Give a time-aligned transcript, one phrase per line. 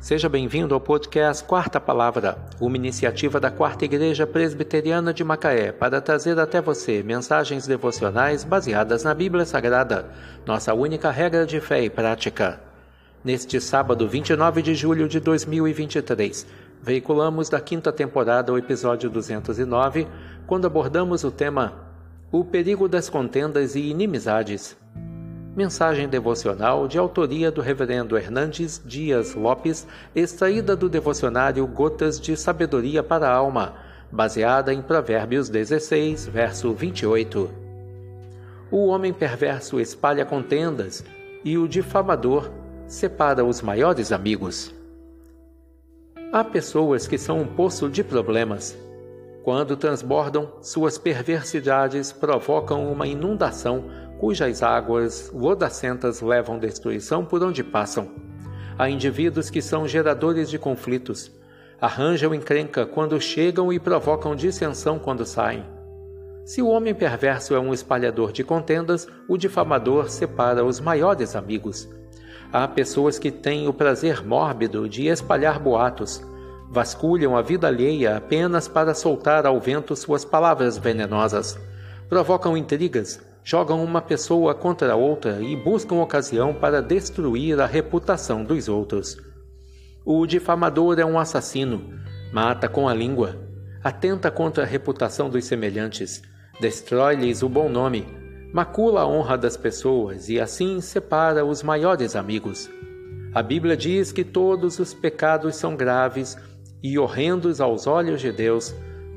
[0.00, 6.00] Seja bem-vindo ao podcast Quarta Palavra, uma iniciativa da Quarta Igreja Presbiteriana de Macaé para
[6.00, 10.08] trazer até você mensagens devocionais baseadas na Bíblia Sagrada,
[10.46, 12.60] nossa única regra de fé e prática.
[13.24, 16.46] Neste sábado, 29 de julho de 2023,
[16.80, 20.06] veiculamos da quinta temporada o episódio 209,
[20.46, 21.72] quando abordamos o tema
[22.30, 24.76] O perigo das contendas e inimizades.
[25.56, 33.02] Mensagem devocional de autoria do Reverendo Hernandes Dias Lopes, extraída do devocionário Gotas de Sabedoria
[33.02, 33.74] para a Alma,
[34.10, 37.50] baseada em Provérbios 16, verso 28.
[38.70, 41.04] O homem perverso espalha contendas
[41.44, 42.50] e o difamador
[42.86, 44.72] separa os maiores amigos.
[46.30, 48.76] Há pessoas que são um poço de problemas.
[49.42, 53.84] Quando transbordam, suas perversidades provocam uma inundação
[54.18, 58.08] cujas águas lodacentas levam destruição por onde passam.
[58.78, 61.32] Há indivíduos que são geradores de conflitos,
[61.80, 65.64] arranjam encrenca quando chegam e provocam dissensão quando saem.
[66.44, 71.88] Se o homem perverso é um espalhador de contendas, o difamador separa os maiores amigos.
[72.50, 76.22] Há pessoas que têm o prazer mórbido de espalhar boatos,
[76.70, 81.58] vasculham a vida alheia apenas para soltar ao vento suas palavras venenosas,
[82.08, 88.68] provocam intrigas, jogam uma pessoa contra outra e buscam ocasião para destruir a reputação dos
[88.68, 89.16] outros.
[90.04, 91.98] O difamador é um assassino,
[92.30, 93.36] mata com a língua,
[93.82, 96.20] atenta contra a reputação dos semelhantes,
[96.60, 98.06] destrói-lhes o bom nome,
[98.52, 102.68] macula a honra das pessoas e assim separa os maiores amigos.
[103.34, 106.36] A Bíblia diz que todos os pecados são graves
[106.82, 108.74] e horrendos aos olhos de Deus,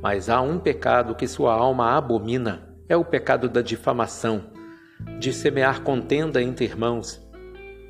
[0.00, 4.44] mas há um pecado que sua alma abomina é o pecado da difamação,
[5.18, 7.20] de semear contenda entre irmãos,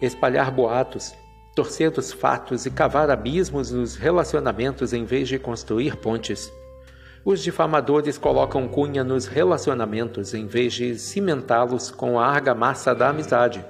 [0.01, 1.15] espalhar boatos,
[1.55, 6.53] torcer os fatos e cavar abismos nos relacionamentos em vez de construir pontes.
[7.25, 13.65] Os difamadores colocam cunha nos relacionamentos em vez de cimentá-los com a argamassa da amizade.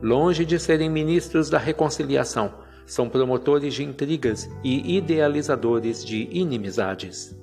[0.00, 2.54] Longe de serem ministros da reconciliação,
[2.86, 7.36] são promotores de intrigas e idealizadores de inimizades.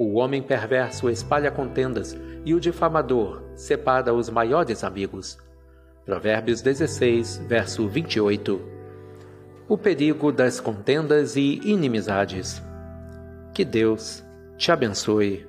[0.00, 5.36] O homem perverso espalha contendas e o difamador separa os maiores amigos.
[6.06, 8.58] Provérbios 16, verso 28.
[9.68, 12.62] O perigo das contendas e inimizades.
[13.52, 14.24] Que Deus
[14.56, 15.46] te abençoe.